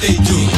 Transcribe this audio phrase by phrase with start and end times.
[0.00, 0.57] they do.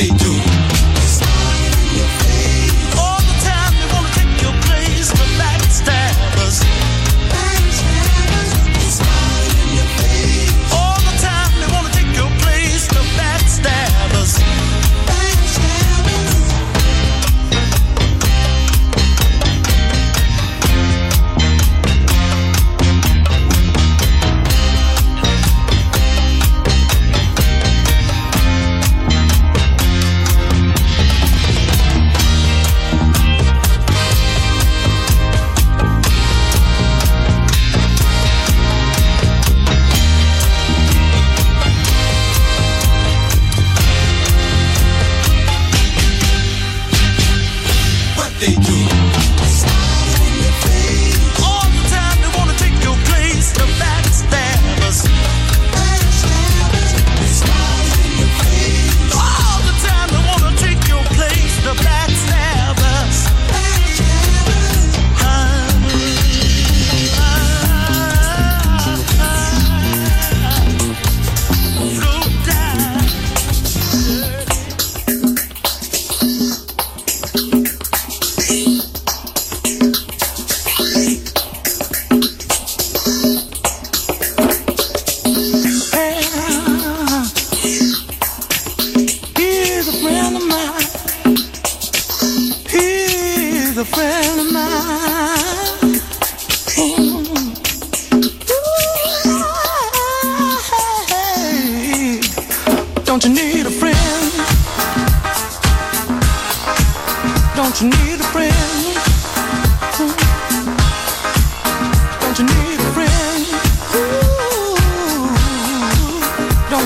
[0.00, 0.59] they do.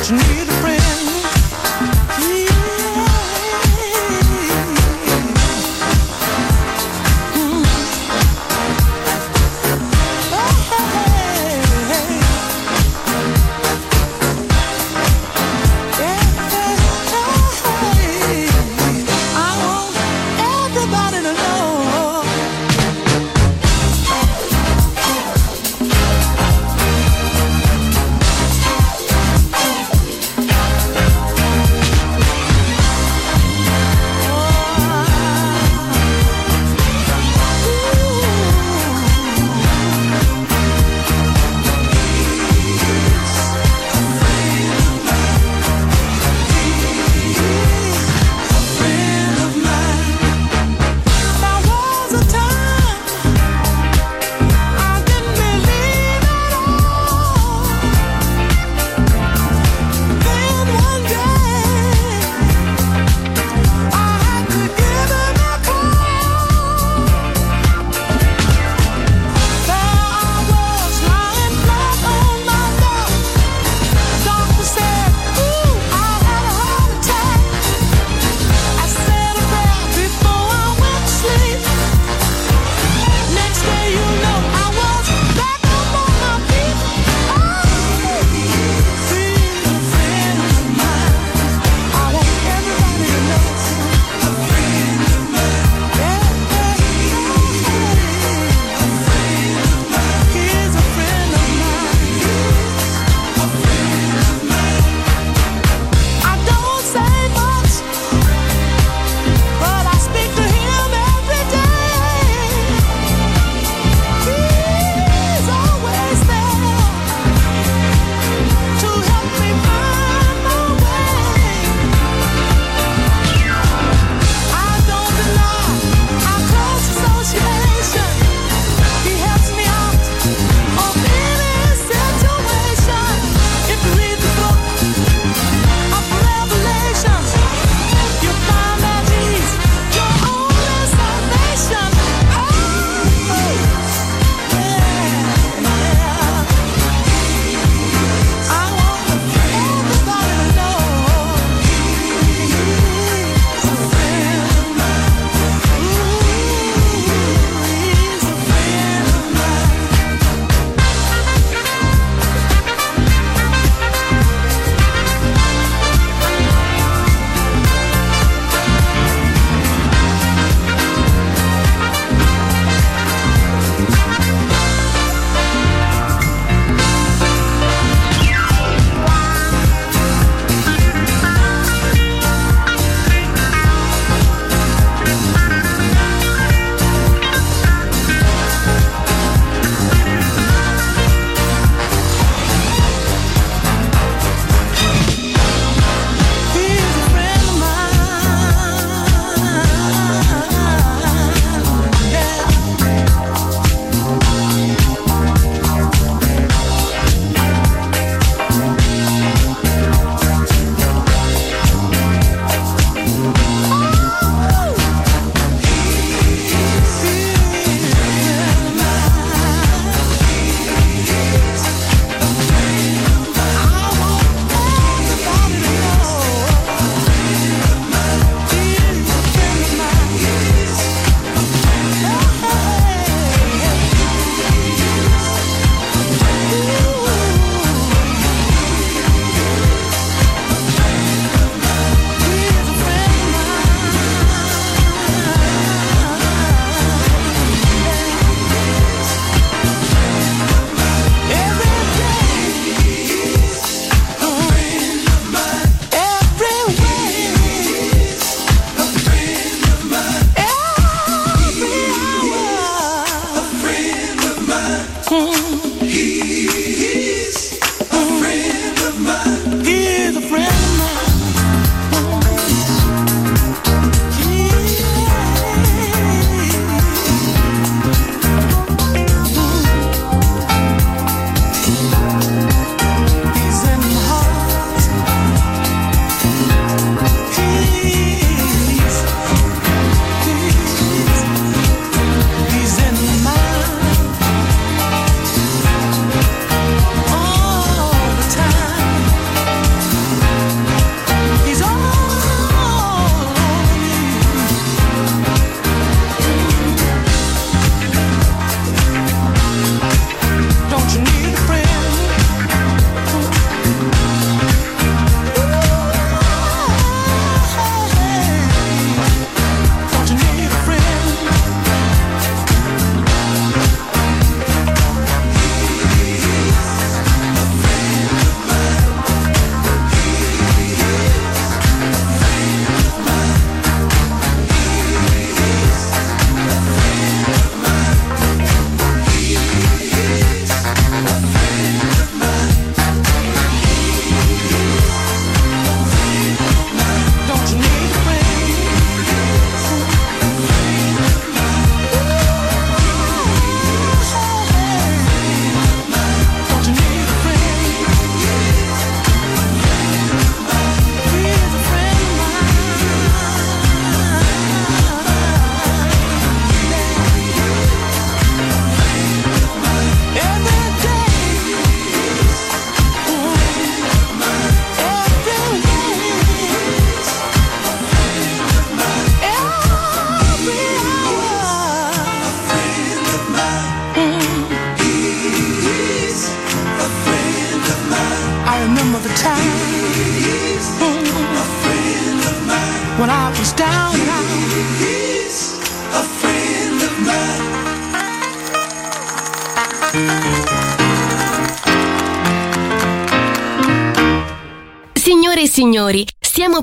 [0.06, 0.44] Don't you need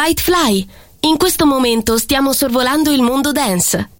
[0.00, 0.66] The White Fly.
[1.00, 3.99] In questo momento stiamo sorvolando il mondo dance.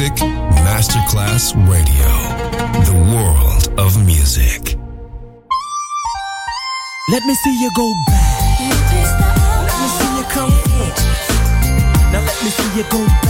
[0.00, 0.16] Music
[0.64, 2.08] Masterclass Radio.
[2.88, 4.78] The world of music.
[7.10, 8.60] Let me see you go back.
[9.68, 10.96] Let me see you come forward.
[12.12, 13.29] Now let me see you go back.